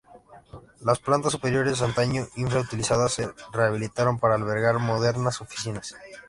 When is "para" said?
4.17-4.33